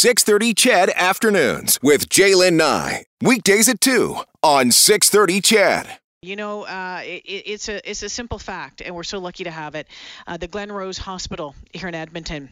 630 0.00 0.54
CHED 0.54 0.90
Afternoons 0.96 1.78
with 1.82 2.08
Jaylen 2.08 2.54
Nye. 2.54 3.04
Weekdays 3.20 3.68
at 3.68 3.82
2 3.82 4.16
on 4.42 4.70
630 4.70 5.42
CHED. 5.42 5.98
You 6.22 6.36
know, 6.36 6.62
uh, 6.62 7.02
it, 7.04 7.22
it's 7.26 7.68
a 7.68 7.86
it's 7.86 8.02
a 8.02 8.08
simple 8.08 8.38
fact, 8.38 8.80
and 8.80 8.94
we're 8.94 9.02
so 9.02 9.18
lucky 9.18 9.44
to 9.44 9.50
have 9.50 9.74
it. 9.74 9.88
Uh, 10.26 10.38
the 10.38 10.48
Glenrose 10.48 10.96
Hospital 10.96 11.54
here 11.74 11.86
in 11.86 11.94
Edmonton 11.94 12.48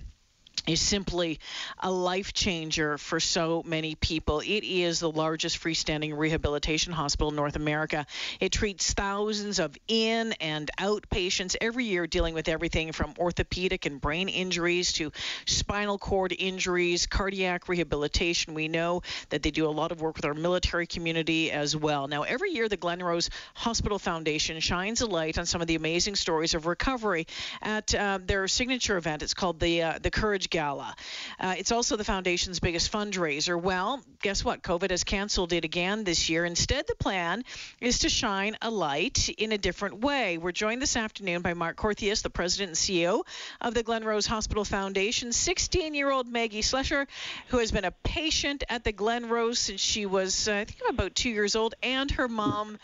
is 0.66 0.80
simply 0.80 1.38
a 1.78 1.90
life 1.90 2.32
changer 2.32 2.98
for 2.98 3.20
so 3.20 3.62
many 3.66 3.94
people. 3.94 4.40
It 4.40 4.64
is 4.64 5.00
the 5.00 5.10
largest 5.10 5.62
freestanding 5.62 6.16
rehabilitation 6.16 6.92
hospital 6.92 7.30
in 7.30 7.36
North 7.36 7.56
America. 7.56 8.06
It 8.40 8.52
treats 8.52 8.92
thousands 8.92 9.58
of 9.58 9.76
in 9.86 10.32
and 10.40 10.70
out 10.78 11.08
patients 11.10 11.56
every 11.60 11.84
year, 11.84 12.06
dealing 12.06 12.34
with 12.34 12.48
everything 12.48 12.92
from 12.92 13.14
orthopedic 13.18 13.86
and 13.86 14.00
brain 14.00 14.28
injuries 14.28 14.92
to 14.94 15.12
spinal 15.46 15.98
cord 15.98 16.34
injuries, 16.38 17.06
cardiac 17.06 17.68
rehabilitation. 17.68 18.54
We 18.54 18.68
know 18.68 19.02
that 19.30 19.42
they 19.42 19.50
do 19.50 19.66
a 19.66 19.70
lot 19.70 19.92
of 19.92 20.00
work 20.00 20.16
with 20.16 20.24
our 20.24 20.34
military 20.34 20.86
community 20.86 21.50
as 21.50 21.76
well. 21.76 22.08
Now, 22.08 22.22
every 22.22 22.52
year, 22.52 22.68
the 22.68 22.76
Glenrose 22.76 23.30
Hospital 23.54 23.98
Foundation 23.98 24.60
shines 24.60 25.00
a 25.00 25.06
light 25.06 25.38
on 25.38 25.46
some 25.46 25.60
of 25.60 25.66
the 25.66 25.74
amazing 25.74 26.16
stories 26.16 26.54
of 26.54 26.66
recovery 26.66 27.26
at 27.62 27.94
uh, 27.94 28.18
their 28.24 28.48
signature 28.48 28.96
event. 28.96 29.22
It's 29.22 29.34
called 29.34 29.60
the 29.60 29.82
uh, 29.82 29.98
the 30.00 30.10
Courage 30.10 30.47
Gala. 30.50 30.94
Uh, 31.38 31.54
it's 31.58 31.72
also 31.72 31.96
the 31.96 32.04
foundation's 32.04 32.60
biggest 32.60 32.90
fundraiser. 32.90 33.60
Well, 33.60 34.02
guess 34.22 34.44
what? 34.44 34.62
COVID 34.62 34.90
has 34.90 35.04
canceled 35.04 35.52
it 35.52 35.64
again 35.64 36.04
this 36.04 36.28
year. 36.28 36.44
Instead, 36.44 36.86
the 36.86 36.94
plan 36.94 37.44
is 37.80 38.00
to 38.00 38.08
shine 38.08 38.56
a 38.62 38.70
light 38.70 39.28
in 39.38 39.52
a 39.52 39.58
different 39.58 40.00
way. 40.00 40.38
We're 40.38 40.52
joined 40.52 40.82
this 40.82 40.96
afternoon 40.96 41.42
by 41.42 41.54
Mark 41.54 41.76
Korthuis, 41.76 42.22
the 42.22 42.30
president 42.30 42.70
and 42.70 42.76
CEO 42.76 43.22
of 43.60 43.74
the 43.74 43.84
Glenrose 43.84 44.26
Hospital 44.26 44.64
Foundation, 44.64 45.32
16 45.32 45.94
year 45.94 46.10
old 46.10 46.28
Maggie 46.28 46.62
Slesher, 46.62 47.06
who 47.48 47.58
has 47.58 47.70
been 47.72 47.84
a 47.84 47.90
patient 47.90 48.64
at 48.68 48.84
the 48.84 48.92
Glenrose 48.92 49.58
since 49.58 49.80
she 49.80 50.06
was, 50.06 50.48
uh, 50.48 50.54
I 50.54 50.64
think, 50.64 50.80
about 50.88 51.14
two 51.14 51.30
years 51.30 51.56
old, 51.56 51.74
and 51.82 52.10
her 52.12 52.28
mom, 52.28 52.78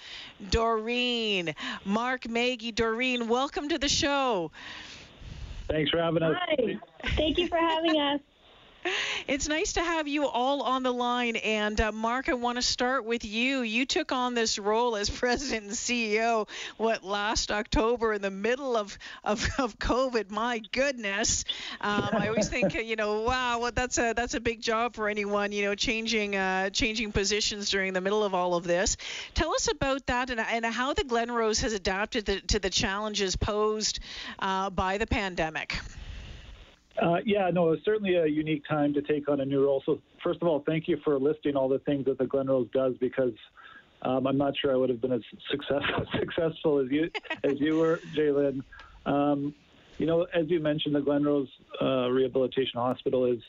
Doreen. 0.50 1.54
Mark, 1.84 2.28
Maggie, 2.28 2.72
Doreen, 2.72 3.28
welcome 3.28 3.68
to 3.68 3.78
the 3.78 3.88
show. 3.88 4.50
Thanks 5.68 5.90
for 5.90 5.98
having 5.98 6.22
us. 6.22 6.36
Hi. 6.38 6.78
Thank 7.16 7.38
you 7.38 7.48
for 7.48 7.58
having 7.58 7.98
us. 7.98 8.20
It's 9.26 9.48
nice 9.48 9.74
to 9.74 9.82
have 9.82 10.06
you 10.06 10.26
all 10.26 10.62
on 10.62 10.82
the 10.82 10.92
line. 10.92 11.36
And 11.36 11.80
uh, 11.80 11.92
Mark, 11.92 12.28
I 12.28 12.34
want 12.34 12.56
to 12.56 12.62
start 12.62 13.04
with 13.04 13.24
you. 13.24 13.62
You 13.62 13.86
took 13.86 14.12
on 14.12 14.34
this 14.34 14.58
role 14.58 14.96
as 14.96 15.08
president 15.24 15.64
and 15.64 15.72
CEO, 15.72 16.48
what, 16.76 17.04
last 17.04 17.50
October 17.50 18.12
in 18.12 18.22
the 18.22 18.30
middle 18.30 18.76
of, 18.76 18.98
of, 19.22 19.46
of 19.58 19.78
COVID. 19.78 20.30
My 20.30 20.60
goodness. 20.72 21.44
Um, 21.80 22.10
I 22.12 22.28
always 22.28 22.48
think, 22.48 22.74
you 22.84 22.96
know, 22.96 23.22
wow, 23.22 23.60
well, 23.60 23.72
that's 23.74 23.98
a 23.98 24.12
that's 24.14 24.34
a 24.34 24.40
big 24.40 24.60
job 24.60 24.94
for 24.94 25.08
anyone, 25.08 25.52
you 25.52 25.64
know, 25.64 25.74
changing 25.74 26.36
uh, 26.36 26.70
changing 26.70 27.12
positions 27.12 27.70
during 27.70 27.92
the 27.92 28.00
middle 28.00 28.22
of 28.22 28.34
all 28.34 28.54
of 28.54 28.64
this. 28.64 28.96
Tell 29.34 29.54
us 29.54 29.70
about 29.70 30.06
that 30.06 30.30
and, 30.30 30.40
and 30.40 30.66
how 30.66 30.92
the 30.92 31.04
Glenrose 31.04 31.62
has 31.62 31.72
adapted 31.72 32.26
the, 32.26 32.40
to 32.42 32.58
the 32.58 32.70
challenges 32.70 33.36
posed 33.36 34.00
uh, 34.38 34.70
by 34.70 34.98
the 34.98 35.06
pandemic. 35.06 35.78
Uh, 37.00 37.16
yeah, 37.24 37.50
no, 37.52 37.72
it's 37.72 37.84
certainly 37.84 38.14
a 38.14 38.26
unique 38.26 38.62
time 38.68 38.94
to 38.94 39.02
take 39.02 39.28
on 39.28 39.40
a 39.40 39.44
new 39.44 39.64
role. 39.64 39.82
So, 39.84 40.00
first 40.22 40.40
of 40.40 40.48
all, 40.48 40.62
thank 40.64 40.86
you 40.86 40.98
for 41.02 41.18
listing 41.18 41.56
all 41.56 41.68
the 41.68 41.80
things 41.80 42.04
that 42.04 42.18
the 42.18 42.24
Glenrose 42.24 42.70
does 42.72 42.94
because 42.98 43.32
um, 44.02 44.26
I'm 44.26 44.38
not 44.38 44.54
sure 44.56 44.72
I 44.72 44.76
would 44.76 44.90
have 44.90 45.00
been 45.00 45.12
as 45.12 45.22
success, 45.50 45.82
successful 46.18 46.78
as 46.78 46.90
you 46.90 47.10
as 47.44 47.60
you 47.60 47.78
were, 47.78 48.00
Jaylen. 48.16 48.62
Um, 49.06 49.54
you 49.98 50.06
know, 50.06 50.26
as 50.32 50.48
you 50.48 50.60
mentioned, 50.60 50.94
the 50.94 51.00
Glenrose 51.00 51.48
uh, 51.82 52.10
Rehabilitation 52.10 52.74
Hospital 52.78 53.24
is 53.26 53.40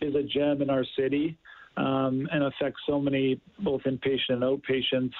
is 0.00 0.14
a 0.14 0.22
gem 0.22 0.62
in 0.62 0.70
our 0.70 0.84
city. 0.96 1.38
Um, 1.78 2.26
and 2.32 2.42
affects 2.42 2.80
so 2.88 2.98
many 2.98 3.38
both 3.58 3.82
inpatient 3.82 4.30
and 4.30 4.42
outpatients. 4.42 5.12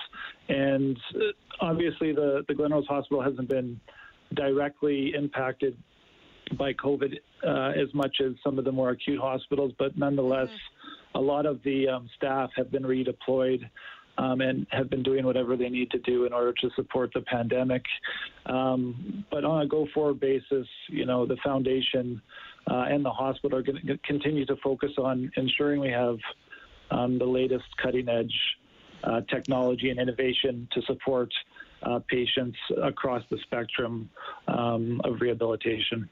And 0.48 0.98
uh, 1.14 1.18
obviously, 1.60 2.14
the, 2.14 2.46
the 2.48 2.54
Glenrose 2.54 2.86
Hospital 2.86 3.22
hasn't 3.22 3.50
been 3.50 3.78
directly 4.32 5.12
impacted 5.14 5.76
by 6.56 6.72
COVID 6.74 7.18
uh, 7.46 7.72
as 7.80 7.92
much 7.94 8.20
as 8.20 8.32
some 8.42 8.58
of 8.58 8.64
the 8.64 8.72
more 8.72 8.90
acute 8.90 9.20
hospitals, 9.20 9.72
but 9.78 9.96
nonetheless, 9.96 10.48
mm-hmm. 10.48 11.18
a 11.18 11.20
lot 11.20 11.46
of 11.46 11.62
the 11.62 11.88
um, 11.88 12.08
staff 12.16 12.50
have 12.56 12.70
been 12.70 12.84
redeployed. 12.84 13.68
Um, 14.18 14.40
and 14.40 14.66
have 14.70 14.88
been 14.88 15.02
doing 15.02 15.26
whatever 15.26 15.58
they 15.58 15.68
need 15.68 15.90
to 15.90 15.98
do 15.98 16.24
in 16.24 16.32
order 16.32 16.54
to 16.62 16.70
support 16.74 17.10
the 17.12 17.20
pandemic. 17.20 17.84
Um, 18.46 19.26
but 19.30 19.44
on 19.44 19.60
a 19.60 19.66
go-forward 19.66 20.20
basis, 20.20 20.66
you 20.88 21.04
know, 21.04 21.26
the 21.26 21.36
foundation 21.44 22.22
uh, 22.66 22.86
and 22.88 23.04
the 23.04 23.10
hospital 23.10 23.58
are 23.58 23.62
going 23.62 23.78
to 23.86 23.98
continue 23.98 24.46
to 24.46 24.56
focus 24.64 24.92
on 24.96 25.30
ensuring 25.36 25.80
we 25.80 25.90
have 25.90 26.16
um, 26.90 27.18
the 27.18 27.26
latest 27.26 27.66
cutting-edge 27.82 28.34
uh, 29.04 29.20
technology 29.28 29.90
and 29.90 30.00
innovation 30.00 30.66
to 30.72 30.80
support 30.82 31.30
uh, 31.82 32.00
patients 32.08 32.56
across 32.82 33.22
the 33.30 33.38
spectrum 33.42 34.08
um, 34.48 35.00
of 35.04 35.20
rehabilitation. 35.20 36.08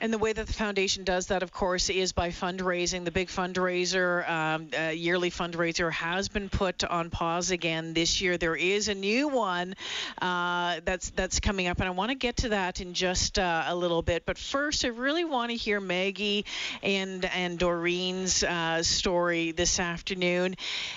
And 0.00 0.10
the 0.12 0.18
way 0.18 0.32
that 0.32 0.46
the 0.46 0.52
foundation 0.52 1.04
does 1.04 1.26
that, 1.26 1.42
of 1.42 1.52
course, 1.52 1.90
is 1.90 2.12
by 2.12 2.30
fundraising. 2.30 3.04
The 3.04 3.10
big 3.10 3.28
fundraiser, 3.28 4.28
um, 4.28 4.68
uh, 4.78 4.88
yearly 4.88 5.30
fundraiser, 5.30 5.92
has 5.92 6.28
been 6.28 6.48
put 6.48 6.84
on 6.84 7.10
pause 7.10 7.50
again 7.50 7.92
this 7.92 8.22
year. 8.22 8.38
There 8.38 8.56
is 8.56 8.88
a 8.88 8.94
new 8.94 9.28
one 9.28 9.74
uh, 10.22 10.80
that's 10.86 11.10
that's 11.10 11.38
coming 11.40 11.66
up, 11.66 11.80
and 11.80 11.86
I 11.86 11.90
want 11.90 12.10
to 12.10 12.14
get 12.14 12.38
to 12.38 12.48
that 12.50 12.80
in 12.80 12.94
just 12.94 13.38
uh, 13.38 13.64
a 13.66 13.76
little 13.76 14.00
bit. 14.00 14.24
But 14.24 14.38
first, 14.38 14.86
I 14.86 14.88
really 14.88 15.24
want 15.24 15.50
to 15.50 15.56
hear 15.56 15.80
Maggie 15.80 16.46
and 16.82 17.24
and 17.26 17.58
Doreen's 17.58 18.42
uh, 18.42 18.82
story 18.82 19.52
this 19.52 19.78
afternoon. 19.78 20.54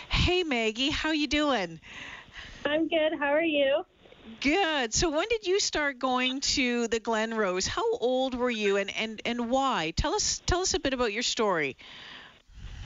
Hey, 0.10 0.44
Maggie, 0.44 0.92
how 0.92 1.12
you 1.12 1.28
doing? 1.28 1.82
I'm 2.66 2.88
good. 2.88 3.20
How 3.20 3.34
are 3.34 3.42
you? 3.42 3.84
Good. 4.40 4.94
So 4.94 5.10
when 5.10 5.28
did 5.30 5.46
you 5.46 5.60
start 5.60 6.00
going 6.00 6.40
to 6.42 6.88
the 6.88 7.00
Glenrose? 7.00 7.68
How 7.68 7.98
old 7.98 8.36
were 8.36 8.50
you 8.50 8.78
and, 8.78 8.90
and, 8.96 9.22
and 9.26 9.50
why? 9.50 9.94
Tell 9.96 10.14
us 10.14 10.42
tell 10.46 10.62
us 10.62 10.74
a 10.74 10.80
bit 10.80 10.94
about 10.94 11.12
your 11.12 11.24
story. 11.24 11.76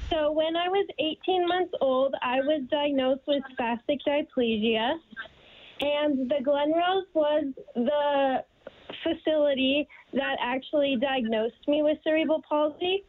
So 0.09 0.31
when 0.31 0.55
I 0.55 0.67
was 0.69 0.87
18 0.99 1.47
months 1.47 1.73
old, 1.81 2.15
I 2.21 2.37
was 2.37 2.63
diagnosed 2.71 3.21
with 3.27 3.43
spastic 3.59 3.99
diplegia, 4.07 4.93
and 5.81 6.29
the 6.29 6.37
Glenrose 6.43 7.05
was 7.13 7.45
the 7.75 8.43
facility 9.03 9.87
that 10.13 10.37
actually 10.41 10.97
diagnosed 10.99 11.67
me 11.67 11.83
with 11.83 11.97
cerebral 12.03 12.41
palsy. 12.47 13.03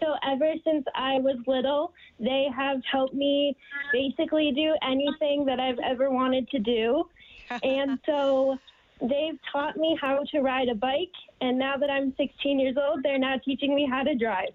So 0.00 0.14
ever 0.30 0.52
since 0.64 0.84
I 0.94 1.14
was 1.18 1.36
little, 1.46 1.92
they 2.20 2.46
have 2.54 2.78
helped 2.90 3.14
me 3.14 3.56
basically 3.92 4.52
do 4.54 4.74
anything 4.82 5.46
that 5.46 5.58
I've 5.58 5.78
ever 5.82 6.10
wanted 6.10 6.48
to 6.50 6.58
do 6.58 7.04
and 7.50 7.98
so 8.06 8.58
they've 9.00 9.38
taught 9.52 9.76
me 9.76 9.98
how 10.00 10.22
to 10.30 10.40
ride 10.40 10.68
a 10.68 10.74
bike. 10.74 11.12
And 11.40 11.58
now 11.58 11.76
that 11.76 11.90
I'm 11.90 12.14
16 12.16 12.58
years 12.58 12.76
old, 12.76 13.02
they're 13.02 13.18
now 13.18 13.36
teaching 13.44 13.74
me 13.74 13.86
how 13.90 14.02
to 14.02 14.14
drive. 14.14 14.50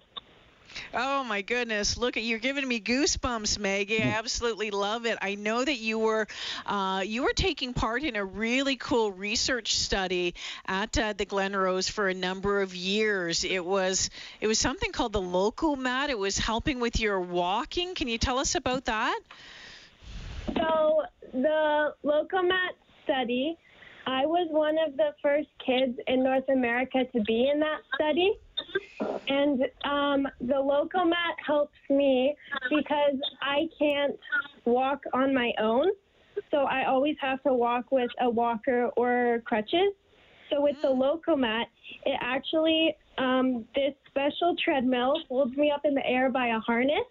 Oh 0.94 1.24
my 1.24 1.42
goodness! 1.42 1.96
Look 1.96 2.16
at 2.16 2.22
you're 2.22 2.38
giving 2.38 2.66
me 2.66 2.80
goosebumps, 2.80 3.58
Maggie. 3.58 4.02
I 4.02 4.06
absolutely 4.06 4.70
love 4.70 5.06
it. 5.06 5.18
I 5.20 5.34
know 5.34 5.64
that 5.64 5.78
you 5.78 5.98
were 5.98 6.26
uh, 6.66 7.02
you 7.04 7.24
were 7.24 7.32
taking 7.32 7.74
part 7.74 8.02
in 8.02 8.16
a 8.16 8.24
really 8.24 8.76
cool 8.76 9.12
research 9.12 9.74
study 9.76 10.34
at 10.66 10.96
uh, 10.98 11.12
the 11.12 11.26
Glenrose 11.26 11.90
for 11.90 12.08
a 12.08 12.14
number 12.14 12.60
of 12.62 12.74
years. 12.74 13.44
It 13.44 13.64
was 13.64 14.10
it 14.40 14.46
was 14.46 14.58
something 14.58 14.92
called 14.92 15.12
the 15.12 15.20
Lokomat. 15.20 16.08
It 16.08 16.18
was 16.18 16.38
helping 16.38 16.80
with 16.80 17.00
your 17.00 17.20
walking. 17.20 17.94
Can 17.94 18.08
you 18.08 18.18
tell 18.18 18.38
us 18.38 18.54
about 18.54 18.84
that? 18.86 19.18
So 20.56 21.02
the 21.32 21.94
Lokomat 22.04 22.74
study, 23.04 23.56
I 24.06 24.26
was 24.26 24.48
one 24.50 24.76
of 24.86 24.96
the 24.96 25.10
first 25.22 25.48
kids 25.64 25.98
in 26.06 26.24
North 26.24 26.48
America 26.48 27.04
to 27.12 27.20
be 27.22 27.50
in 27.52 27.60
that 27.60 27.80
study. 27.94 28.32
And 29.28 29.62
um, 29.84 30.26
the 30.40 30.54
Lokomat 30.54 31.34
helps 31.46 31.76
me 31.88 32.34
because 32.70 33.16
I 33.40 33.68
can't 33.78 34.18
walk 34.64 35.00
on 35.12 35.34
my 35.34 35.52
own. 35.60 35.86
So 36.50 36.58
I 36.58 36.86
always 36.86 37.16
have 37.20 37.42
to 37.44 37.52
walk 37.52 37.92
with 37.92 38.10
a 38.20 38.28
walker 38.28 38.90
or 38.96 39.42
crutches. 39.44 39.92
So 40.50 40.60
with 40.60 40.76
the 40.82 40.88
Lokomat, 40.88 41.64
it 42.04 42.18
actually, 42.20 42.96
um, 43.18 43.64
this 43.74 43.94
special 44.08 44.56
treadmill 44.64 45.14
holds 45.28 45.56
me 45.56 45.70
up 45.70 45.82
in 45.84 45.94
the 45.94 46.04
air 46.06 46.30
by 46.30 46.48
a 46.48 46.58
harness 46.58 47.06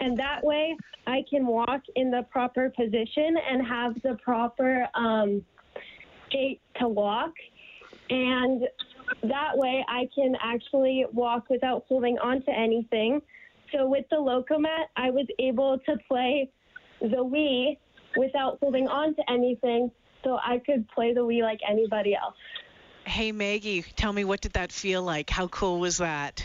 and 0.00 0.16
that 0.18 0.44
way 0.44 0.76
I 1.06 1.24
can 1.28 1.46
walk 1.46 1.82
in 1.94 2.10
the 2.10 2.22
proper 2.30 2.70
position 2.70 3.36
and 3.50 3.66
have 3.66 3.94
the 4.02 4.18
proper 4.22 4.86
um, 4.94 5.44
gait 6.30 6.60
to 6.80 6.88
walk. 6.88 7.32
And 8.10 8.62
that 9.22 9.56
way 9.56 9.84
I 9.88 10.08
can 10.14 10.36
actually 10.42 11.06
walk 11.12 11.48
without 11.48 11.84
holding 11.88 12.18
on 12.18 12.42
to 12.42 12.50
anything. 12.50 13.22
So 13.72 13.88
with 13.88 14.04
the 14.10 14.16
Lokomat, 14.16 14.86
I 14.96 15.10
was 15.10 15.26
able 15.38 15.78
to 15.86 15.96
play 16.08 16.50
the 17.00 17.24
Wii 17.24 17.78
without 18.16 18.58
holding 18.60 18.88
on 18.88 19.14
to 19.14 19.30
anything, 19.30 19.90
so 20.24 20.38
I 20.42 20.58
could 20.64 20.88
play 20.88 21.12
the 21.12 21.20
Wii 21.20 21.42
like 21.42 21.60
anybody 21.68 22.14
else. 22.14 22.36
Hey 23.04 23.32
Maggie, 23.32 23.82
tell 23.82 24.12
me 24.12 24.24
what 24.24 24.40
did 24.40 24.54
that 24.54 24.72
feel 24.72 25.02
like? 25.02 25.30
How 25.30 25.46
cool 25.48 25.78
was 25.78 25.98
that? 25.98 26.44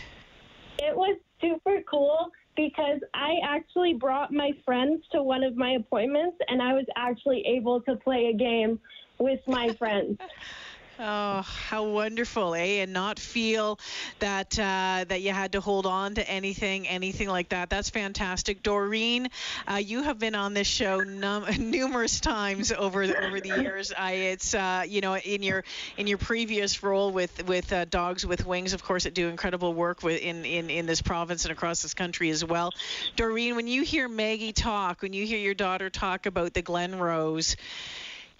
It 0.78 0.96
was 0.96 1.16
super 1.40 1.80
cool 1.90 2.30
because 2.56 3.00
I 3.14 3.38
actually 3.42 3.94
brought 3.94 4.32
my 4.32 4.52
friends 4.64 5.04
to 5.12 5.22
one 5.22 5.42
of 5.42 5.56
my 5.56 5.72
appointments 5.72 6.36
and 6.48 6.60
I 6.60 6.74
was 6.74 6.84
actually 6.96 7.44
able 7.46 7.80
to 7.82 7.96
play 7.96 8.26
a 8.26 8.36
game 8.36 8.78
with 9.18 9.40
my 9.46 9.72
friends. 9.74 10.18
Oh, 11.04 11.42
how 11.42 11.84
wonderful, 11.88 12.54
eh? 12.54 12.82
And 12.82 12.92
not 12.92 13.18
feel 13.18 13.80
that 14.20 14.56
uh, 14.56 15.04
that 15.08 15.20
you 15.20 15.32
had 15.32 15.52
to 15.52 15.60
hold 15.60 15.84
on 15.84 16.14
to 16.14 16.30
anything, 16.30 16.86
anything 16.86 17.28
like 17.28 17.48
that. 17.48 17.70
That's 17.70 17.90
fantastic, 17.90 18.62
Doreen. 18.62 19.26
Uh, 19.68 19.76
you 19.76 20.04
have 20.04 20.20
been 20.20 20.36
on 20.36 20.54
this 20.54 20.68
show 20.68 21.02
num- 21.02 21.46
numerous 21.58 22.20
times 22.20 22.70
over 22.70 23.08
the, 23.08 23.20
over 23.20 23.40
the 23.40 23.48
years. 23.50 23.92
I, 23.92 24.12
it's 24.12 24.54
uh, 24.54 24.84
you 24.86 25.00
know 25.00 25.16
in 25.16 25.42
your 25.42 25.64
in 25.96 26.06
your 26.06 26.18
previous 26.18 26.84
role 26.84 27.10
with 27.12 27.42
with 27.48 27.72
uh, 27.72 27.84
Dogs 27.86 28.24
with 28.24 28.46
Wings, 28.46 28.72
of 28.72 28.84
course, 28.84 29.02
that 29.02 29.14
do 29.14 29.26
incredible 29.28 29.74
work 29.74 30.04
with 30.04 30.20
in, 30.20 30.44
in 30.44 30.70
in 30.70 30.86
this 30.86 31.02
province 31.02 31.44
and 31.44 31.50
across 31.50 31.82
this 31.82 31.94
country 31.94 32.30
as 32.30 32.44
well. 32.44 32.74
Doreen, 33.16 33.56
when 33.56 33.66
you 33.66 33.82
hear 33.82 34.08
Maggie 34.08 34.52
talk, 34.52 35.02
when 35.02 35.14
you 35.14 35.26
hear 35.26 35.38
your 35.40 35.54
daughter 35.54 35.90
talk 35.90 36.26
about 36.26 36.54
the 36.54 36.62
Glenrose 36.62 37.56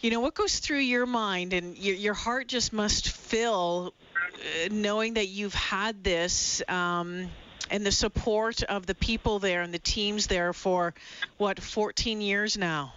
you 0.03 0.11
know 0.11 0.21
what 0.21 0.35
goes 0.35 0.59
through 0.59 0.81
your 0.81 1.07
mind 1.07 1.53
and 1.53 1.79
your, 1.79 1.95
your 1.95 2.15
heart 2.15 2.49
just 2.49 2.73
must 2.73 3.09
fill 3.09 3.95
uh, 4.35 4.69
knowing 4.71 5.15
that 5.15 5.29
you've 5.29 5.55
had 5.55 6.03
this 6.05 6.61
um, 6.69 7.31
and 7.71 7.87
the 7.87 7.93
support 7.93 8.63
of 8.65 8.85
the 8.85 8.97
people 8.97 9.39
there 9.39 9.63
and 9.63 9.73
the 9.73 9.79
teams 9.79 10.27
there 10.27 10.53
for 10.53 10.93
what 11.39 11.61
14 11.61 12.21
years 12.21 12.59
now 12.59 12.93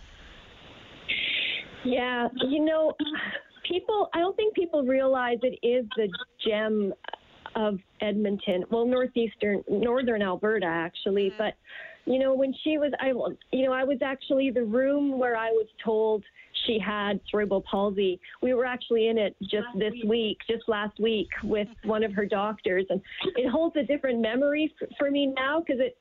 yeah 1.84 2.28
you 2.48 2.66
know 2.66 2.92
people 3.70 4.10
i 4.14 4.20
don't 4.20 4.36
think 4.36 4.56
people 4.56 4.84
realize 4.84 5.38
it 5.44 5.60
is 5.66 5.86
the 5.96 6.10
gem 6.46 6.92
of 7.56 7.80
edmonton 8.02 8.66
well 8.72 8.86
northeastern 8.86 9.64
northern 9.70 10.24
alberta 10.24 10.66
actually 10.66 11.30
mm-hmm. 11.30 11.38
but 11.38 11.54
you 12.12 12.18
know 12.18 12.34
when 12.34 12.54
she 12.64 12.80
was 12.80 12.92
i 13.00 13.08
you 13.56 13.66
know 13.66 13.72
i 13.72 13.84
was 13.84 14.00
actually 14.02 14.50
the 14.50 14.64
room 14.64 15.20
where 15.20 15.38
i 15.38 15.50
was 15.50 15.68
told 15.84 16.24
she 16.66 16.80
had 16.80 17.20
cerebral 17.30 17.62
palsy. 17.70 18.20
We 18.42 18.54
were 18.54 18.66
actually 18.66 19.08
in 19.08 19.18
it 19.18 19.36
just 19.42 19.68
this 19.78 19.94
week, 20.08 20.38
just 20.50 20.68
last 20.68 21.00
week, 21.00 21.28
with 21.44 21.68
one 21.84 22.04
of 22.04 22.14
her 22.14 22.26
doctors, 22.26 22.86
and 22.90 23.02
it 23.36 23.50
holds 23.50 23.76
a 23.76 23.84
different 23.84 24.22
memory 24.22 24.74
f- 24.82 24.90
for 24.98 25.12
me 25.12 25.28
now 25.28 25.60
because 25.60 25.80
it 25.80 25.98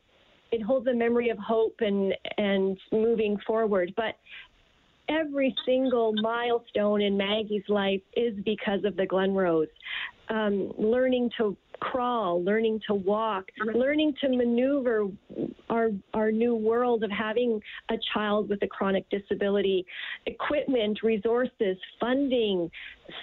it 0.52 0.62
holds 0.62 0.87
a 0.87 0.94
memory 0.94 1.31
of 1.31 1.38
hope 1.38 1.76
and 1.81 2.14
and 2.38 2.78
moving 2.93 3.37
forward. 3.46 3.93
But 3.96 4.14
every 5.08 5.55
single 5.66 6.14
milestone 6.20 7.02
in 7.02 7.16
Maggie's 7.16 7.69
life 7.69 8.00
is 8.16 8.34
because 8.44 8.84
of 8.84 8.96
the 8.96 9.06
Glenrose. 9.06 9.66
Um, 10.31 10.72
learning 10.78 11.31
to 11.38 11.56
crawl, 11.81 12.43
learning 12.43 12.81
to 12.87 12.94
walk, 12.94 13.44
learning 13.75 14.15
to 14.21 14.29
maneuver 14.29 15.09
our 15.71 15.91
our 16.12 16.31
new 16.31 16.55
world 16.55 17.03
of 17.03 17.11
having 17.11 17.61
a 17.91 17.94
child 18.12 18.49
with 18.49 18.62
a 18.62 18.67
chronic 18.67 19.09
disability, 19.11 19.85
equipment, 20.26 20.99
resources, 21.03 21.76
funding, 22.00 22.71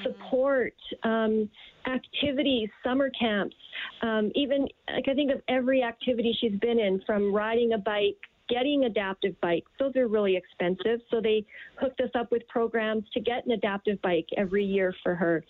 support, 0.03 0.73
um, 1.03 1.49
activities, 1.87 2.69
summer 2.83 3.09
camps, 3.19 3.55
um, 4.01 4.31
even 4.35 4.67
like 4.93 5.07
I 5.07 5.13
think 5.13 5.31
of 5.31 5.41
every 5.47 5.83
activity 5.83 6.35
she's 6.39 6.59
been 6.59 6.79
in, 6.79 7.01
from 7.05 7.33
riding 7.33 7.73
a 7.73 7.77
bike 7.77 8.17
getting 8.49 8.83
adaptive 8.83 9.39
bikes. 9.39 9.71
Those 9.79 9.95
are 9.95 10.07
really 10.07 10.35
expensive. 10.35 10.99
So 11.09 11.21
they 11.21 11.45
hooked 11.79 12.01
us 12.01 12.09
up 12.15 12.31
with 12.31 12.45
programs 12.49 13.05
to 13.13 13.21
get 13.21 13.45
an 13.45 13.51
adaptive 13.51 14.01
bike 14.01 14.27
every 14.35 14.65
year 14.65 14.93
for 15.03 15.15
her. 15.15 15.43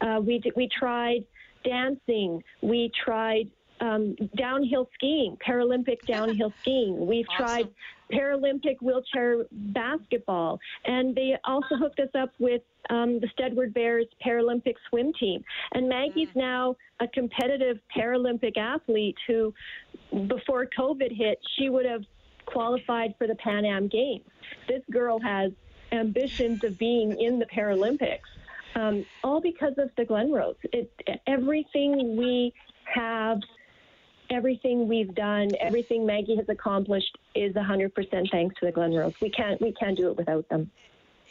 Uh, 0.00 0.20
we, 0.20 0.40
did, 0.40 0.52
we 0.56 0.68
tried 0.76 1.24
dancing. 1.64 2.42
We 2.60 2.90
tried 3.04 3.50
um, 3.80 4.14
downhill 4.36 4.88
skiing, 4.94 5.36
Paralympic 5.46 6.00
downhill 6.06 6.52
skiing. 6.60 7.06
We've 7.06 7.26
awesome. 7.30 7.46
tried 7.46 7.68
Paralympic 8.12 8.76
wheelchair 8.80 9.44
basketball, 9.50 10.60
and 10.84 11.14
they 11.14 11.36
also 11.44 11.76
hooked 11.76 11.98
us 11.98 12.10
up 12.14 12.30
with 12.38 12.62
um, 12.90 13.20
the 13.20 13.28
Steadward 13.32 13.74
Bears 13.74 14.06
Paralympic 14.24 14.74
swim 14.88 15.12
team. 15.18 15.42
And 15.72 15.88
Maggie's 15.88 16.28
mm. 16.28 16.36
now 16.36 16.76
a 17.00 17.08
competitive 17.08 17.78
Paralympic 17.96 18.56
athlete 18.56 19.16
who, 19.26 19.54
before 20.26 20.66
COVID 20.78 21.16
hit, 21.16 21.38
she 21.56 21.68
would 21.68 21.86
have 21.86 22.02
qualified 22.44 23.14
for 23.18 23.26
the 23.26 23.36
Pan 23.36 23.64
Am 23.64 23.88
Games. 23.88 24.24
This 24.68 24.82
girl 24.90 25.18
has 25.20 25.52
ambitions 25.92 26.64
of 26.64 26.78
being 26.78 27.20
in 27.20 27.38
the 27.38 27.46
Paralympics 27.46 28.18
um, 28.74 29.04
all 29.22 29.40
because 29.40 29.74
of 29.78 29.90
the 29.96 30.04
Glenrose. 30.04 30.56
It, 30.72 30.90
everything 31.26 32.16
we 32.16 32.52
have, 32.84 33.40
everything 34.30 34.88
we've 34.88 35.14
done, 35.14 35.50
everything 35.60 36.06
Maggie 36.06 36.36
has 36.36 36.48
accomplished 36.48 37.16
is 37.34 37.54
100% 37.54 38.30
thanks 38.30 38.54
to 38.60 38.66
the 38.66 38.72
Glen. 38.72 39.12
We 39.20 39.30
can't 39.30 39.60
we 39.60 39.72
can't 39.72 39.96
do 39.96 40.10
it 40.10 40.16
without 40.16 40.48
them 40.48 40.70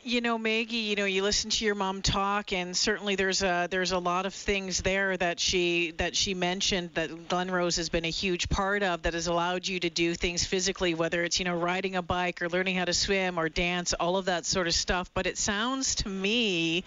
you 0.03 0.21
know 0.21 0.37
maggie 0.37 0.77
you 0.77 0.95
know 0.95 1.05
you 1.05 1.21
listen 1.21 1.49
to 1.49 1.63
your 1.63 1.75
mom 1.75 2.01
talk 2.01 2.53
and 2.53 2.75
certainly 2.75 3.15
there's 3.15 3.43
a 3.43 3.67
there's 3.69 3.91
a 3.91 3.99
lot 3.99 4.25
of 4.25 4.33
things 4.33 4.81
there 4.81 5.15
that 5.15 5.39
she 5.39 5.91
that 5.97 6.15
she 6.15 6.33
mentioned 6.33 6.89
that 6.93 7.27
glen 7.27 7.51
rose 7.51 7.75
has 7.75 7.89
been 7.89 8.05
a 8.05 8.09
huge 8.09 8.49
part 8.49 8.83
of 8.83 9.03
that 9.03 9.13
has 9.13 9.27
allowed 9.27 9.67
you 9.67 9.79
to 9.79 9.89
do 9.89 10.15
things 10.15 10.43
physically 10.43 10.93
whether 10.93 11.23
it's 11.23 11.39
you 11.39 11.45
know 11.45 11.55
riding 11.55 11.95
a 11.95 12.01
bike 12.01 12.41
or 12.41 12.49
learning 12.49 12.75
how 12.75 12.85
to 12.85 12.93
swim 12.93 13.37
or 13.37 13.49
dance 13.49 13.93
all 13.93 14.17
of 14.17 14.25
that 14.25 14.45
sort 14.45 14.67
of 14.67 14.73
stuff. 14.73 15.11
But 15.13 15.27
it 15.27 15.37
sounds 15.37 15.95
to 15.95 16.09
me 16.09 16.83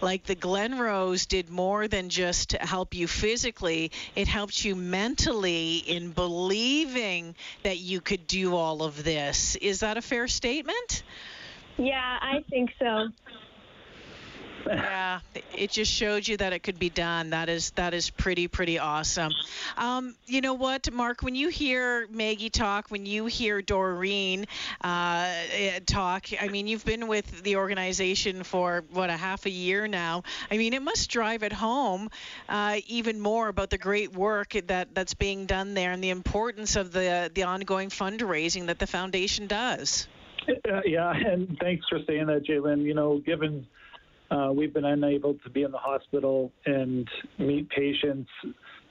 like 0.00 0.24
the 0.24 0.34
glen 0.34 0.78
rose 0.78 1.26
did 1.26 1.50
more 1.50 1.88
than 1.88 2.08
just 2.08 2.52
help 2.52 2.94
you 2.94 3.06
physically. 3.06 3.90
It 4.14 4.28
helped 4.28 4.64
you 4.64 4.76
mentally 4.76 5.76
in 5.78 6.10
believing 6.10 7.34
that 7.62 7.78
you 7.78 8.00
could 8.00 8.26
do 8.26 8.54
all 8.54 8.82
of 8.82 9.02
this. 9.04 9.56
Is 9.56 9.80
that 9.80 9.96
a 9.96 10.02
fair 10.02 10.28
statement 10.28 11.02
yeah, 11.78 12.18
I 12.20 12.44
think 12.50 12.70
so. 12.78 13.08
yeah, 14.66 15.20
it 15.56 15.70
just 15.70 15.90
showed 15.90 16.26
you 16.26 16.36
that 16.36 16.52
it 16.52 16.62
could 16.62 16.78
be 16.78 16.90
done. 16.90 17.30
That 17.30 17.48
is 17.48 17.70
that 17.72 17.94
is 17.94 18.10
pretty 18.10 18.48
pretty 18.48 18.78
awesome. 18.78 19.32
Um, 19.76 20.16
you 20.26 20.40
know 20.40 20.54
what, 20.54 20.92
Mark? 20.92 21.22
When 21.22 21.34
you 21.34 21.48
hear 21.48 22.06
Maggie 22.08 22.50
talk, 22.50 22.90
when 22.90 23.06
you 23.06 23.26
hear 23.26 23.62
Doreen 23.62 24.46
uh, 24.80 25.32
talk, 25.86 26.26
I 26.40 26.48
mean, 26.48 26.66
you've 26.66 26.84
been 26.84 27.06
with 27.06 27.44
the 27.44 27.56
organization 27.56 28.42
for 28.42 28.84
what 28.90 29.10
a 29.10 29.16
half 29.16 29.46
a 29.46 29.50
year 29.50 29.86
now. 29.86 30.24
I 30.50 30.58
mean, 30.58 30.74
it 30.74 30.82
must 30.82 31.08
drive 31.10 31.44
it 31.44 31.52
home 31.52 32.10
uh, 32.48 32.80
even 32.88 33.20
more 33.20 33.48
about 33.48 33.70
the 33.70 33.78
great 33.78 34.12
work 34.12 34.56
that 34.66 34.94
that's 34.94 35.14
being 35.14 35.46
done 35.46 35.74
there 35.74 35.92
and 35.92 36.02
the 36.02 36.10
importance 36.10 36.76
of 36.76 36.92
the 36.92 37.30
the 37.32 37.44
ongoing 37.44 37.90
fundraising 37.90 38.66
that 38.66 38.78
the 38.78 38.86
foundation 38.86 39.46
does. 39.46 40.08
Uh, 40.48 40.80
yeah, 40.84 41.12
and 41.12 41.56
thanks 41.60 41.86
for 41.88 41.98
saying 42.06 42.26
that, 42.26 42.44
Jalen. 42.46 42.82
You 42.84 42.94
know, 42.94 43.20
given 43.24 43.66
uh, 44.30 44.50
we've 44.54 44.72
been 44.72 44.84
unable 44.84 45.34
to 45.34 45.50
be 45.50 45.62
in 45.62 45.70
the 45.70 45.78
hospital 45.78 46.52
and 46.66 47.08
meet 47.38 47.68
patients 47.70 48.30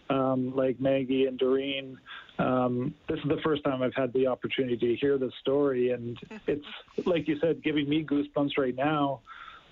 um, 0.09 0.55
like 0.55 0.79
Maggie 0.79 1.25
and 1.25 1.37
Doreen. 1.37 1.97
Um, 2.39 2.93
this 3.09 3.17
is 3.17 3.29
the 3.29 3.41
first 3.43 3.63
time 3.63 3.81
I've 3.81 3.95
had 3.95 4.13
the 4.13 4.27
opportunity 4.27 4.77
to 4.77 4.95
hear 4.95 5.17
the 5.17 5.31
story, 5.41 5.91
and 5.91 6.17
it's 6.47 6.65
like 7.05 7.27
you 7.27 7.37
said, 7.39 7.63
giving 7.63 7.89
me 7.89 8.05
goosebumps 8.05 8.57
right 8.57 8.75
now. 8.75 9.21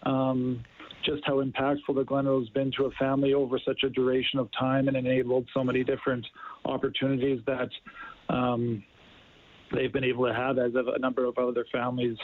Um, 0.03 0.63
just 1.03 1.23
how 1.25 1.43
impactful 1.43 1.93
the 1.95 2.03
Glenrose 2.03 2.45
has 2.45 2.49
been 2.49 2.71
to 2.77 2.85
a 2.85 2.91
family 2.91 3.33
over 3.33 3.59
such 3.63 3.83
a 3.83 3.89
duration 3.89 4.39
of 4.39 4.49
time 4.57 4.87
and 4.87 4.97
enabled 4.97 5.47
so 5.53 5.63
many 5.63 5.83
different 5.83 6.25
opportunities 6.65 7.39
that 7.45 7.69
um, 8.29 8.83
they've 9.73 9.91
been 9.91 10.03
able 10.03 10.27
to 10.27 10.33
have, 10.33 10.57
as 10.57 10.75
of 10.75 10.87
a 10.87 10.99
number 10.99 11.25
of 11.25 11.37
other 11.37 11.65
families, 11.71 12.17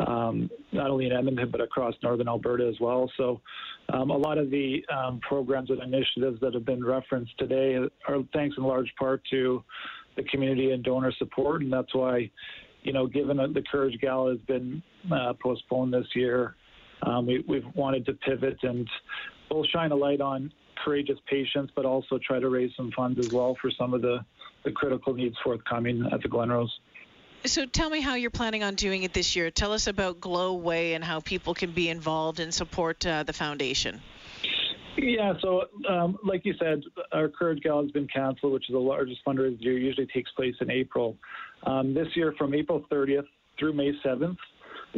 um, 0.00 0.50
not 0.72 0.90
only 0.90 1.06
in 1.06 1.12
Edmonton 1.12 1.50
but 1.50 1.60
across 1.60 1.94
northern 2.02 2.28
Alberta 2.28 2.66
as 2.66 2.78
well. 2.80 3.10
So, 3.16 3.40
um, 3.92 4.10
a 4.10 4.16
lot 4.16 4.38
of 4.38 4.50
the 4.50 4.84
um, 4.94 5.20
programs 5.20 5.70
and 5.70 5.82
initiatives 5.82 6.40
that 6.40 6.54
have 6.54 6.64
been 6.64 6.84
referenced 6.84 7.36
today 7.38 7.74
are 7.74 8.18
thanks 8.32 8.56
in 8.56 8.64
large 8.64 8.92
part 8.98 9.22
to 9.30 9.62
the 10.16 10.22
community 10.24 10.72
and 10.72 10.82
donor 10.82 11.12
support, 11.18 11.62
and 11.62 11.72
that's 11.72 11.94
why, 11.94 12.30
you 12.82 12.92
know, 12.92 13.06
given 13.06 13.36
that 13.38 13.54
the 13.54 13.62
Courage 13.70 13.98
Gala 14.00 14.30
has 14.30 14.40
been 14.42 14.82
uh, 15.12 15.32
postponed 15.40 15.92
this 15.92 16.06
year, 16.14 16.54
um, 17.02 17.26
we, 17.26 17.44
we've 17.48 17.66
wanted 17.74 18.04
to 18.06 18.12
pivot 18.14 18.58
and 18.62 18.88
we'll 19.50 19.64
shine 19.64 19.92
a 19.92 19.96
light 19.96 20.20
on 20.20 20.52
courageous 20.84 21.18
patients, 21.28 21.72
but 21.74 21.84
also 21.84 22.18
try 22.26 22.38
to 22.38 22.48
raise 22.48 22.70
some 22.76 22.90
funds 22.96 23.18
as 23.18 23.32
well 23.32 23.56
for 23.60 23.70
some 23.78 23.94
of 23.94 24.02
the 24.02 24.18
the 24.64 24.72
critical 24.72 25.14
needs 25.14 25.36
forthcoming 25.42 26.08
at 26.12 26.22
the 26.22 26.28
Glenrose. 26.28 26.70
So 27.44 27.66
tell 27.66 27.88
me 27.88 28.00
how 28.00 28.14
you're 28.14 28.30
planning 28.30 28.64
on 28.64 28.74
doing 28.74 29.04
it 29.04 29.12
this 29.12 29.36
year. 29.36 29.50
Tell 29.50 29.72
us 29.72 29.86
about 29.86 30.20
Glow 30.20 30.54
Way 30.54 30.94
and 30.94 31.04
how 31.04 31.20
people 31.20 31.54
can 31.54 31.70
be 31.70 31.88
involved 31.88 32.40
and 32.40 32.52
support 32.52 33.06
uh, 33.06 33.22
the 33.22 33.32
foundation. 33.32 34.00
Yeah, 34.96 35.34
so 35.40 35.62
um, 35.88 36.18
like 36.24 36.44
you 36.44 36.54
said, 36.58 36.82
our 37.12 37.28
Courage 37.28 37.62
Gala 37.62 37.82
has 37.82 37.92
been 37.92 38.08
canceled, 38.08 38.52
which 38.52 38.68
is 38.68 38.72
the 38.72 38.80
largest 38.80 39.20
fundraiser 39.24 39.56
year. 39.60 39.78
Usually 39.78 40.06
takes 40.06 40.30
place 40.32 40.56
in 40.60 40.70
April. 40.70 41.16
Um, 41.64 41.94
this 41.94 42.08
year, 42.16 42.34
from 42.36 42.52
April 42.52 42.84
30th 42.90 43.26
through 43.58 43.74
May 43.74 43.92
7th, 44.04 44.36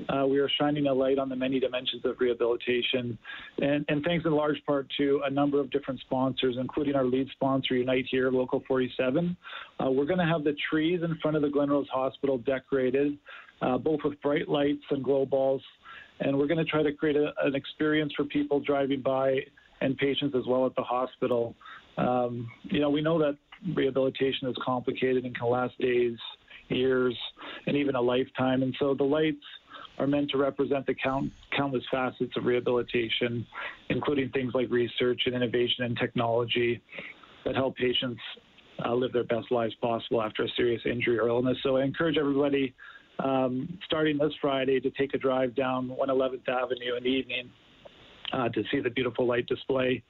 uh, 0.08 0.26
we 0.26 0.38
are 0.38 0.48
shining 0.60 0.86
a 0.86 0.92
light 0.92 1.18
on 1.18 1.28
the 1.28 1.36
many 1.36 1.60
dimensions 1.60 2.04
of 2.04 2.16
rehabilitation. 2.18 3.18
And, 3.60 3.84
and 3.88 4.04
thanks 4.04 4.24
in 4.24 4.32
large 4.32 4.62
part 4.66 4.86
to 4.98 5.20
a 5.24 5.30
number 5.30 5.60
of 5.60 5.70
different 5.70 6.00
sponsors, 6.00 6.56
including 6.58 6.94
our 6.94 7.04
lead 7.04 7.28
sponsor, 7.32 7.74
Unite 7.74 8.06
Here, 8.10 8.30
Local 8.30 8.62
47. 8.66 9.36
Uh, 9.78 9.90
we're 9.90 10.04
going 10.04 10.18
to 10.18 10.24
have 10.24 10.44
the 10.44 10.54
trees 10.70 11.00
in 11.02 11.16
front 11.20 11.36
of 11.36 11.42
the 11.42 11.48
Glenrose 11.48 11.88
Hospital 11.88 12.38
decorated, 12.38 13.18
uh, 13.62 13.78
both 13.78 14.00
with 14.04 14.20
bright 14.22 14.48
lights 14.48 14.82
and 14.90 15.02
glow 15.02 15.26
balls. 15.26 15.62
And 16.20 16.36
we're 16.36 16.46
going 16.46 16.64
to 16.64 16.70
try 16.70 16.82
to 16.82 16.92
create 16.92 17.16
a, 17.16 17.32
an 17.44 17.54
experience 17.54 18.12
for 18.16 18.24
people 18.24 18.60
driving 18.60 19.00
by 19.00 19.38
and 19.80 19.96
patients 19.96 20.34
as 20.36 20.44
well 20.46 20.66
at 20.66 20.74
the 20.76 20.82
hospital. 20.82 21.54
Um, 21.96 22.48
you 22.64 22.80
know, 22.80 22.90
we 22.90 23.00
know 23.00 23.18
that 23.18 23.36
rehabilitation 23.74 24.48
is 24.48 24.56
complicated 24.64 25.24
and 25.24 25.36
can 25.36 25.48
last 25.48 25.76
days, 25.78 26.16
years, 26.68 27.16
and 27.66 27.76
even 27.76 27.94
a 27.94 28.00
lifetime. 28.00 28.62
And 28.62 28.74
so 28.78 28.94
the 28.94 29.04
lights 29.04 29.38
are 30.00 30.06
meant 30.06 30.30
to 30.30 30.38
represent 30.38 30.86
the 30.86 30.94
count, 30.94 31.30
countless 31.54 31.84
facets 31.90 32.32
of 32.34 32.46
rehabilitation, 32.46 33.46
including 33.90 34.30
things 34.30 34.52
like 34.54 34.68
research 34.70 35.20
and 35.26 35.34
innovation 35.34 35.84
and 35.84 35.96
technology 35.98 36.80
that 37.44 37.54
help 37.54 37.76
patients 37.76 38.20
uh, 38.84 38.94
live 38.94 39.12
their 39.12 39.24
best 39.24 39.52
lives 39.52 39.74
possible 39.82 40.22
after 40.22 40.42
a 40.42 40.48
serious 40.56 40.80
injury 40.90 41.18
or 41.18 41.28
illness. 41.28 41.58
So 41.62 41.76
I 41.76 41.84
encourage 41.84 42.16
everybody, 42.16 42.74
um, 43.22 43.78
starting 43.84 44.16
this 44.16 44.32
Friday, 44.40 44.80
to 44.80 44.90
take 44.92 45.12
a 45.12 45.18
drive 45.18 45.54
down 45.54 45.94
111th 46.02 46.48
Avenue 46.48 46.96
in 46.96 47.04
the 47.04 47.10
evening 47.10 47.50
uh, 48.32 48.48
to 48.48 48.62
see 48.72 48.80
the 48.80 48.90
beautiful 48.90 49.26
light 49.26 49.46
display. 49.48 50.02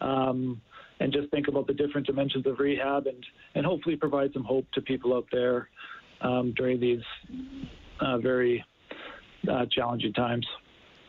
Um, 0.00 0.60
and 0.98 1.12
just 1.12 1.30
think 1.30 1.46
about 1.46 1.68
the 1.68 1.74
different 1.74 2.08
dimensions 2.08 2.46
of 2.48 2.58
rehab 2.58 3.06
and, 3.06 3.24
and 3.54 3.64
hopefully 3.64 3.94
provide 3.94 4.32
some 4.32 4.42
hope 4.42 4.66
to 4.72 4.80
people 4.80 5.14
out 5.14 5.26
there 5.30 5.68
um, 6.20 6.52
during 6.56 6.80
these 6.80 7.02
uh, 8.00 8.18
very 8.18 8.64
uh, 9.48 9.66
challenging 9.66 10.12
times. 10.12 10.46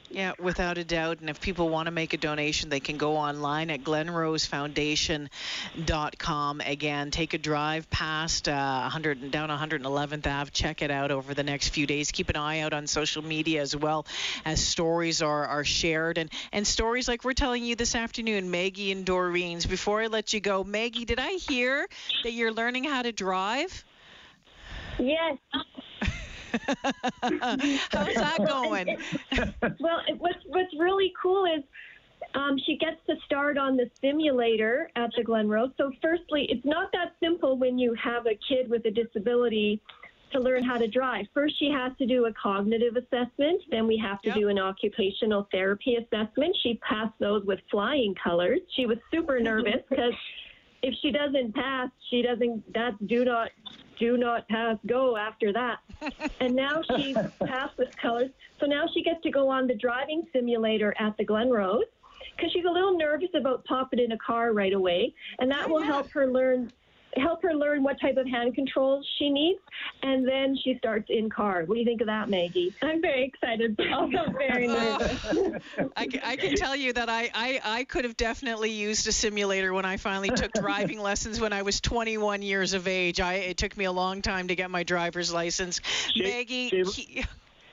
Yeah, 0.10 0.32
without 0.40 0.78
a 0.78 0.86
doubt. 0.86 1.20
And 1.20 1.30
if 1.30 1.42
people 1.42 1.68
want 1.70 1.88
to 1.88 1.92
make 1.92 2.14
a 2.14 2.18
donation, 2.18 2.70
they 2.70 2.80
can 2.80 2.96
go 2.98 3.18
online 3.18 3.70
at 3.70 3.84
glenrosefoundation.com. 3.84 6.62
Again, 6.62 7.12
take 7.12 7.34
a 7.34 7.38
drive 7.38 7.90
past 7.90 8.48
uh, 8.48 8.80
100 8.84 9.32
down 9.32 9.50
111th 9.50 10.26
Ave. 10.26 10.50
Check 10.52 10.82
it 10.82 10.92
out 10.92 11.12
over 11.12 11.34
the 11.34 11.44
next 11.44 11.68
few 11.70 11.86
days. 11.86 12.12
Keep 12.12 12.30
an 12.30 12.38
eye 12.38 12.62
out 12.62 12.72
on 12.72 12.88
social 12.88 13.22
media 13.22 13.62
as 13.62 13.76
well 13.76 14.06
as 14.46 14.64
stories 14.64 15.22
are, 15.22 15.46
are 15.46 15.66
shared 15.66 16.18
and, 16.18 16.32
and 16.54 16.66
stories 16.66 17.10
like 17.10 17.26
we're 17.26 17.34
telling 17.34 17.66
you 17.66 17.76
this 17.76 17.94
afternoon, 17.94 18.50
Maggie 18.50 18.94
and 18.94 19.06
Doreen's. 19.06 19.66
Before 19.66 20.02
I 20.02 20.08
let 20.08 20.34
you 20.34 20.40
go, 20.40 20.64
Maggie, 20.64 21.04
did 21.04 21.20
I 21.20 21.34
hear 21.34 21.86
that 22.24 22.32
you're 22.32 22.54
learning 22.54 22.86
how 22.86 23.02
to 23.02 23.12
drive? 23.12 23.84
Yes. 25.00 25.38
How's 27.22 28.16
that 28.16 28.38
going? 28.46 28.98
well, 29.80 30.02
it, 30.08 30.18
what's 30.18 30.40
what's 30.48 30.74
really 30.78 31.14
cool 31.22 31.46
is 31.46 31.64
um, 32.36 32.58
she 32.66 32.78
gets 32.78 32.98
to 33.08 33.16
start 33.26 33.58
on 33.58 33.78
the 33.78 33.90
simulator 34.02 34.90
at 34.96 35.12
the 35.16 35.24
Glenrose. 35.24 35.72
So, 35.78 35.92
firstly, 36.02 36.48
it's 36.50 36.66
not 36.66 36.92
that 36.94 37.14
simple 37.22 37.58
when 37.58 37.78
you 37.78 37.94
have 37.94 38.26
a 38.26 38.38
kid 38.48 38.70
with 38.70 38.86
a 38.86 38.92
disability 38.92 39.82
to 40.32 40.40
learn 40.40 40.64
how 40.64 40.78
to 40.78 40.88
drive. 40.88 41.26
First, 41.34 41.58
she 41.58 41.70
has 41.70 41.94
to 42.00 42.06
do 42.06 42.26
a 42.26 42.34
cognitive 42.34 42.98
assessment. 42.98 43.62
Then 43.72 43.88
we 43.88 43.98
have 43.98 44.22
to 44.24 44.30
Yep. 44.30 44.38
do 44.38 44.50
an 44.50 44.60
occupational 44.60 45.48
therapy 45.52 45.96
assessment. 45.96 46.56
She 46.64 46.76
passed 46.76 47.18
those 47.20 47.46
with 47.46 47.60
flying 47.72 48.14
colors. 48.16 48.60
She 48.76 48.86
was 48.86 48.98
super 49.12 49.40
nervous 49.40 49.82
because 49.90 50.14
if 50.84 50.94
she 51.02 51.12
doesn't 51.12 51.56
pass, 51.56 51.90
she 52.10 52.22
doesn't. 52.22 52.74
That's 52.74 52.96
do 53.06 53.26
not 53.26 53.52
do 54.00 54.18
not 54.18 54.48
pass 54.48 54.78
go 54.86 55.18
after 55.18 55.54
that. 55.54 55.80
And 56.40 56.56
now 56.56 56.82
she's 56.96 57.18
passed 57.46 57.78
with 57.78 57.96
colors. 57.98 58.30
So 58.60 58.68
now 58.68 58.86
she 58.94 59.02
gets 59.02 59.22
to 59.24 59.32
go 59.32 59.50
on 59.50 59.68
the 59.68 59.74
driving 59.74 60.24
simulator 60.32 60.96
at 61.00 61.18
the 61.18 61.26
Glenrose 61.26 61.84
because 62.36 62.52
she's 62.52 62.66
a 62.66 62.72
little 62.72 62.96
nervous 62.98 63.30
about 63.36 63.66
popping 63.66 64.00
in 64.00 64.12
a 64.12 64.18
car 64.18 64.54
right 64.54 64.74
away, 64.74 65.14
and 65.40 65.50
that 65.52 65.66
oh, 65.68 65.74
will 65.74 65.82
help 65.82 66.10
her 66.12 66.28
learn 66.32 66.72
help 67.16 67.42
her 67.44 67.54
learn 67.54 67.84
what 67.84 68.00
type 68.00 68.18
of 68.18 68.28
hand 68.28 68.54
controls 68.56 69.08
she 69.18 69.30
needs, 69.30 69.60
and 70.04 70.28
then 70.28 70.58
she 70.64 70.78
starts 70.78 71.06
in 71.10 71.30
car. 71.30 71.64
What 71.66 71.76
do 71.76 71.80
you 71.80 71.86
think 71.86 72.02
of 72.02 72.08
that, 72.08 72.30
Maggie? 72.30 72.76
I'm 72.82 73.02
very 73.02 73.26
excited, 73.26 73.76
but 73.78 73.92
also 73.92 74.32
very 74.38 74.68
nervous. 74.68 75.26
I, 75.96 76.08
I 76.24 76.36
can 76.36 76.56
tell 76.56 76.76
you 76.76 76.94
that 76.94 77.10
I, 77.10 77.30
I, 77.34 77.62
I 77.64 77.84
could 77.86 78.06
have 78.06 78.18
definitely 78.18 78.72
used 78.72 79.08
a 79.08 79.12
simulator 79.12 79.74
when 79.74 79.86
I 79.86 79.98
finally 79.98 80.30
took 80.30 80.52
driving 80.54 81.00
lessons 81.00 81.40
when 81.40 81.54
I 81.54 81.62
was 81.62 81.82
21 81.82 82.42
years 82.42 82.74
of 82.74 82.88
age. 82.88 83.20
I, 83.20 83.36
it 83.36 83.58
took 83.58 83.76
me 83.78 83.86
a 83.86 83.92
long 83.92 84.22
time 84.22 84.50
to 84.50 84.56
get 84.56 84.70
my 84.70 84.84
driver's 84.84 85.34
license. 85.34 85.82
Jay- 86.14 86.24
Maggie, 86.24 86.70
Jay- 86.70 86.84
he- 86.84 87.26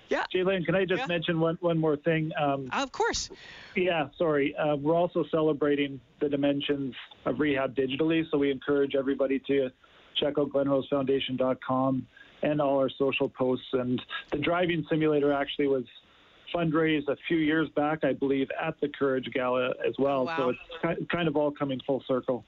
yeah, 0.08 0.24
Jalen, 0.34 0.64
can 0.64 0.74
I 0.74 0.84
just 0.84 1.00
Yeah. 1.00 1.06
mention 1.06 1.40
one, 1.40 1.56
one 1.60 1.78
more 1.78 1.96
thing? 1.96 2.30
Um, 2.40 2.68
of 2.72 2.92
course. 2.92 3.30
Yeah, 3.74 4.08
sorry. 4.18 4.54
Uh, 4.56 4.76
we're 4.76 4.94
also 4.94 5.24
celebrating 5.30 6.00
the 6.20 6.28
dimensions 6.28 6.94
of 7.24 7.40
rehab 7.40 7.74
digitally, 7.74 8.24
so 8.30 8.38
we 8.38 8.50
encourage 8.50 8.94
everybody 8.94 9.38
to 9.46 9.70
check 10.16 10.38
out 10.38 10.50
glenrosefoundation.com 10.50 12.06
and 12.42 12.60
all 12.60 12.78
our 12.78 12.90
social 12.90 13.28
posts. 13.28 13.66
And 13.72 14.00
the 14.30 14.38
driving 14.38 14.84
simulator 14.90 15.32
actually 15.32 15.68
was 15.68 15.84
fundraised 16.54 17.08
a 17.08 17.16
few 17.26 17.38
years 17.38 17.68
back, 17.70 18.04
I 18.04 18.12
believe, 18.12 18.48
at 18.62 18.78
the 18.80 18.88
Courage 18.88 19.28
Gala 19.32 19.70
as 19.86 19.94
well. 19.98 20.26
Wow. 20.26 20.36
So 20.82 20.88
it's 20.90 21.10
kind 21.10 21.26
of 21.26 21.36
all 21.36 21.50
coming 21.50 21.80
full 21.86 22.02
circle. 22.06 22.44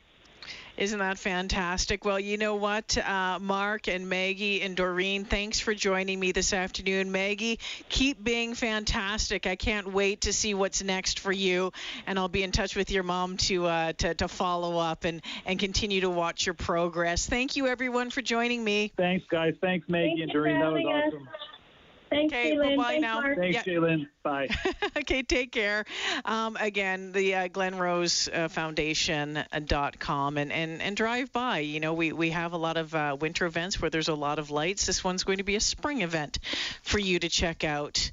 Isn't 0.77 0.99
that 0.99 1.19
fantastic? 1.19 2.05
Well, 2.05 2.21
you 2.21 2.37
know 2.37 2.57
what, 2.57 2.99
uh, 2.99 3.39
Mark 3.41 3.89
and 3.89 4.09
Maggie 4.09 4.61
and 4.61 4.77
Doreen, 4.77 5.25
thanks 5.25 5.59
for 5.59 5.75
joining 5.75 6.21
me 6.21 6.33
this 6.33 6.53
afternoon. 6.53 7.11
Maggie, 7.13 7.59
keep 7.89 8.23
being 8.23 8.55
fantastic. 8.55 9.47
I 9.47 9.57
can't 9.57 9.93
wait 9.93 10.23
to 10.23 10.33
see 10.33 10.53
what's 10.53 10.83
next 10.83 11.21
for 11.21 11.33
you, 11.33 11.73
and 12.07 12.19
I'll 12.19 12.29
be 12.29 12.43
in 12.43 12.53
touch 12.53 12.77
with 12.77 12.91
your 12.91 13.05
mom 13.05 13.39
to 13.39 13.67
uh, 13.67 13.93
to, 13.95 14.15
to 14.15 14.29
follow 14.29 14.79
up 14.79 15.05
and, 15.05 15.23
and 15.47 15.59
continue 15.59 16.03
to 16.03 16.11
watch 16.11 16.45
your 16.45 16.55
progress. 16.55 17.27
Thank 17.27 17.57
you, 17.57 17.67
everyone, 17.67 18.11
for 18.11 18.21
joining 18.21 18.63
me. 18.63 18.93
Thanks, 18.97 19.25
guys. 19.31 19.55
Thanks, 19.61 19.89
Maggie 19.89 20.09
Thank 20.09 20.21
and 20.23 20.33
Doreen. 20.33 20.61
That 20.61 20.73
was 20.73 20.83
having 20.87 21.27
us. 21.27 21.56
Awesome. 22.17 22.29
Thanks, 22.31 22.35
Okay, 22.35 22.57
Jalen. 22.57 22.77
bye-bye 22.77 22.89
Thanks, 22.89 23.03
now. 23.03 23.21
Mark. 23.21 23.39
Thanks, 23.39 23.55
Yeah. 23.55 23.63
Jalen. 23.63 24.09
Bye. 24.23 24.49
okay, 24.99 25.23
take 25.23 25.53
care. 25.53 25.85
Um, 26.25 26.57
again, 26.61 27.13
the 27.13 27.35
uh, 27.35 27.49
Glenrose 27.49 28.29
uh, 28.33 28.49
Foundation.com 28.49 30.39
and, 30.39 30.53
and, 30.53 30.83
and 30.83 30.97
drive 30.97 31.33
by. 31.33 31.59
You 31.61 31.81
know, 31.81 31.93
we, 31.95 32.13
we 32.13 32.31
have 32.31 32.53
a 32.53 32.57
lot 32.59 32.77
of 32.77 32.95
uh, 32.95 33.17
winter 33.21 33.47
events 33.47 33.81
where 33.81 33.91
there's 33.91 34.09
a 34.09 34.15
lot 34.15 34.39
of 34.39 34.51
lights. 34.51 34.87
This 34.87 35.05
one's 35.05 35.25
going 35.25 35.39
to 35.39 35.45
be 35.45 35.57
a 35.57 35.61
spring 35.61 36.03
event 36.03 36.39
for 36.83 36.99
you 36.99 37.19
to 37.19 37.29
check 37.29 37.65
out. 37.65 38.11